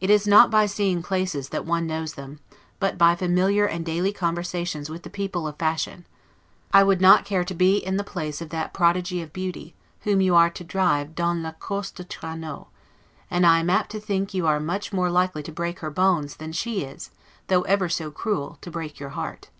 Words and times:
It 0.00 0.08
is 0.08 0.26
not 0.26 0.50
by 0.50 0.64
seeing 0.64 1.02
places 1.02 1.50
that 1.50 1.66
one 1.66 1.86
knows 1.86 2.14
them, 2.14 2.40
but 2.78 2.96
by 2.96 3.14
familiar 3.14 3.66
and 3.66 3.84
daily 3.84 4.10
conversations 4.10 4.88
with 4.88 5.02
the 5.02 5.10
people 5.10 5.46
of 5.46 5.56
fashion. 5.58 6.06
I 6.72 6.82
would 6.82 7.02
not 7.02 7.26
care 7.26 7.44
to 7.44 7.52
be 7.54 7.76
in 7.76 7.98
the 7.98 8.02
place 8.02 8.40
of 8.40 8.48
that 8.48 8.72
prodigy 8.72 9.20
of 9.20 9.34
beauty, 9.34 9.74
whom 10.00 10.22
you 10.22 10.34
are 10.34 10.48
to 10.48 10.64
drive 10.64 11.14
'dans 11.14 11.44
la 11.44 11.52
course 11.52 11.90
de 11.90 12.04
Traineaux'; 12.04 12.68
and 13.30 13.44
I 13.46 13.60
am 13.60 13.68
apt 13.68 13.90
to 13.90 14.00
think 14.00 14.32
you 14.32 14.46
are 14.46 14.60
much 14.60 14.94
more 14.94 15.10
likely 15.10 15.42
to 15.42 15.52
break 15.52 15.80
her 15.80 15.90
bones, 15.90 16.36
than 16.36 16.52
she 16.52 16.80
is, 16.82 17.10
though 17.48 17.60
ever 17.64 17.90
so 17.90 18.10
cruel, 18.10 18.56
to 18.62 18.70
break 18.70 18.98
your 18.98 19.10
heart. 19.10 19.50